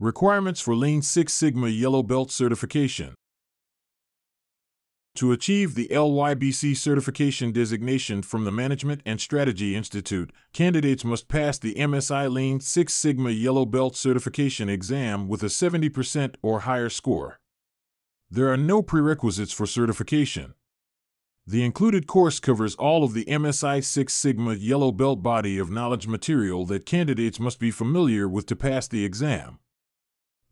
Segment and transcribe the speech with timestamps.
[0.00, 3.14] Requirements for Lean Six Sigma Yellow Belt Certification.
[5.14, 11.60] To achieve the LYBC certification designation from the Management and Strategy Institute, candidates must pass
[11.60, 17.38] the MSI Lean Six Sigma Yellow Belt certification exam with a 70% or higher score.
[18.28, 20.54] There are no prerequisites for certification.
[21.46, 26.08] The included course covers all of the MSI Six Sigma Yellow Belt body of knowledge
[26.08, 29.60] material that candidates must be familiar with to pass the exam.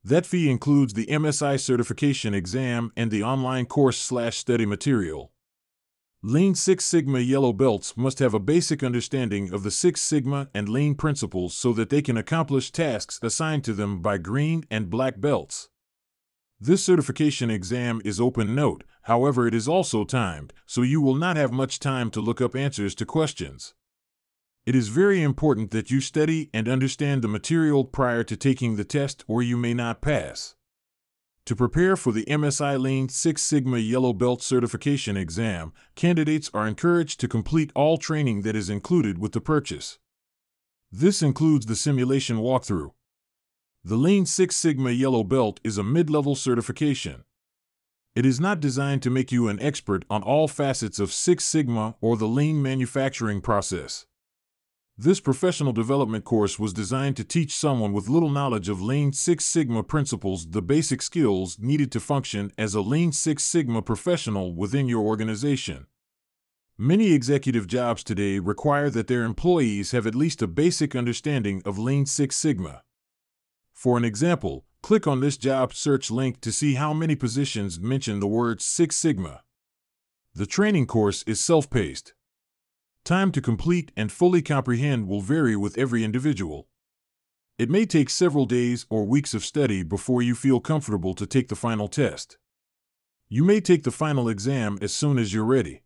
[0.05, 5.33] That fee includes the MSI certification exam and the online course slash study material.
[6.23, 10.69] Lean Six Sigma Yellow Belts must have a basic understanding of the Six Sigma and
[10.69, 15.19] Lean principles so that they can accomplish tasks assigned to them by green and black
[15.19, 15.71] belts.
[16.67, 21.37] This certification exam is open note, however, it is also timed, so you will not
[21.37, 23.75] have much time to look up answers to questions.
[24.65, 28.85] It is very important that you study and understand the material prior to taking the
[28.87, 30.55] test, or you may not pass.
[31.45, 37.21] To prepare for the MSI Lean Six Sigma Yellow Belt certification exam, candidates are encouraged
[37.21, 39.99] to complete all training that is included with the purchase.
[40.91, 42.93] This includes the simulation walkthrough,
[43.87, 47.25] the Lean Six Sigma Yellow Belt is a mid level certification.
[48.17, 51.95] It is not designed to make you an expert on all facets of Six Sigma
[52.01, 54.07] or the lean manufacturing process.
[54.97, 59.45] This professional development course was designed to teach someone with little knowledge of Lean Six
[59.45, 64.89] Sigma principles the basic skills needed to function as a Lean Six Sigma professional within
[64.89, 65.89] your organization.
[66.79, 71.79] Many executive jobs today require that their employees have at least a basic understanding of
[71.79, 72.81] Lean Six Sigma.
[73.85, 78.19] For an example, click on this job search link to see how many positions mention
[78.19, 79.43] the word Six Sigma.
[80.35, 82.15] The training course is self paced.
[83.05, 86.67] Time to complete and fully comprehend will vary with every individual.
[87.59, 91.49] It may take several days or weeks of study before you feel comfortable to take
[91.49, 92.39] the final test.
[93.29, 95.83] You may take the final exam as soon as you're ready.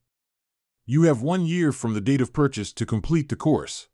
[0.86, 3.88] You have one year from the date of purchase to complete the course.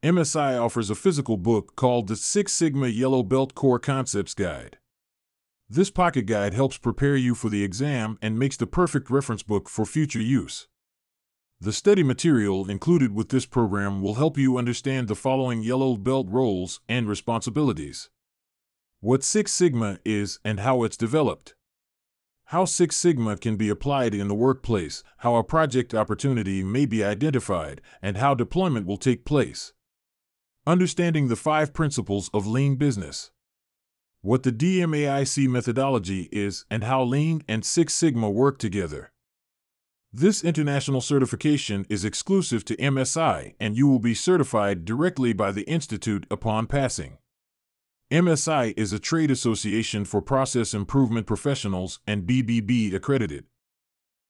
[0.00, 4.78] MSI offers a physical book called the Six Sigma Yellow Belt Core Concepts Guide.
[5.68, 9.68] This pocket guide helps prepare you for the exam and makes the perfect reference book
[9.68, 10.68] for future use.
[11.60, 16.28] The study material included with this program will help you understand the following yellow belt
[16.30, 18.08] roles and responsibilities.
[19.00, 21.56] What Six Sigma is and how it's developed.
[22.44, 27.02] How Six Sigma can be applied in the workplace, how a project opportunity may be
[27.02, 29.72] identified, and how deployment will take place.
[30.68, 33.30] Understanding the five principles of lean business.
[34.20, 39.10] What the DMAIC methodology is and how Lean and Six Sigma work together.
[40.12, 45.62] This international certification is exclusive to MSI and you will be certified directly by the
[45.62, 47.16] Institute upon passing.
[48.12, 53.46] MSI is a trade association for process improvement professionals and BBB accredited.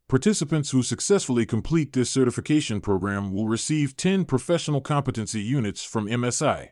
[0.09, 6.71] Participants who successfully complete this certification program will receive 10 professional competency units from MSI.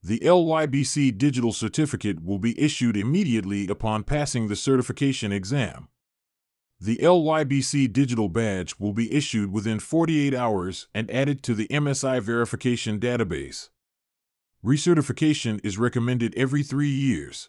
[0.00, 5.88] The LYBC digital certificate will be issued immediately upon passing the certification exam.
[6.78, 12.22] The LYBC digital badge will be issued within 48 hours and added to the MSI
[12.22, 13.70] verification database.
[14.64, 17.48] Recertification is recommended every three years.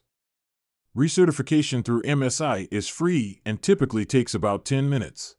[0.97, 5.35] Recertification through MSI is free and typically takes about 10 minutes.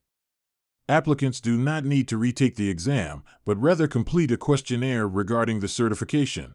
[0.89, 5.67] Applicants do not need to retake the exam, but rather complete a questionnaire regarding the
[5.67, 6.55] certification.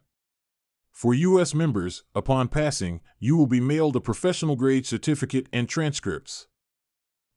[0.90, 1.52] For U.S.
[1.54, 6.46] members, upon passing, you will be mailed a professional grade certificate and transcripts.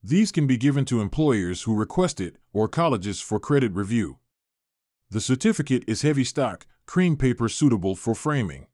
[0.01, 4.19] These can be given to employers who request it or colleges for credit review.
[5.09, 8.67] The certificate is heavy stock, cream paper suitable for framing.